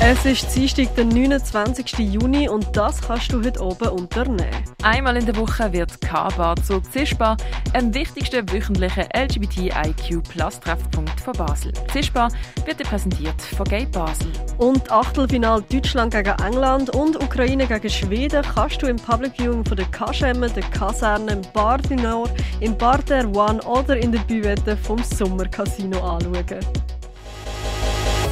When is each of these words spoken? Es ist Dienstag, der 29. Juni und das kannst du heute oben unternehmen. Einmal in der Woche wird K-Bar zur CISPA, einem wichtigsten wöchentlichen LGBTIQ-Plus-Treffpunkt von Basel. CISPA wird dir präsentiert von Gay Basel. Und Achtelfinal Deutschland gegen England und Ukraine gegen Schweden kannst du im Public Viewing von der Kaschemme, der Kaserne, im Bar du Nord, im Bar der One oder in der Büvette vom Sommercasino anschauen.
Es 0.00 0.26
ist 0.26 0.54
Dienstag, 0.54 0.94
der 0.96 1.04
29. 1.04 1.98
Juni 1.98 2.48
und 2.48 2.76
das 2.76 3.00
kannst 3.00 3.32
du 3.32 3.42
heute 3.42 3.62
oben 3.62 3.88
unternehmen. 3.88 4.50
Einmal 4.82 5.16
in 5.16 5.24
der 5.24 5.36
Woche 5.36 5.72
wird 5.72 5.98
K-Bar 6.00 6.56
zur 6.56 6.82
CISPA, 6.92 7.36
einem 7.72 7.94
wichtigsten 7.94 8.50
wöchentlichen 8.52 9.04
LGBTIQ-Plus-Treffpunkt 9.16 11.20
von 11.20 11.32
Basel. 11.34 11.72
CISPA 11.92 12.28
wird 12.66 12.80
dir 12.80 12.84
präsentiert 12.84 13.40
von 13.40 13.64
Gay 13.66 13.86
Basel. 13.86 14.30
Und 14.58 14.90
Achtelfinal 14.90 15.62
Deutschland 15.62 16.12
gegen 16.12 16.34
England 16.44 16.90
und 16.90 17.22
Ukraine 17.22 17.66
gegen 17.66 17.88
Schweden 17.88 18.42
kannst 18.42 18.82
du 18.82 18.86
im 18.86 18.96
Public 18.96 19.32
Viewing 19.38 19.64
von 19.64 19.76
der 19.76 19.86
Kaschemme, 19.86 20.50
der 20.50 20.64
Kaserne, 20.64 21.32
im 21.32 21.42
Bar 21.52 21.78
du 21.78 21.94
Nord, 21.94 22.30
im 22.60 22.76
Bar 22.76 22.98
der 22.98 23.26
One 23.34 23.62
oder 23.62 23.96
in 23.96 24.12
der 24.12 24.20
Büvette 24.20 24.76
vom 24.76 25.02
Sommercasino 25.02 25.98
anschauen. 26.00 26.60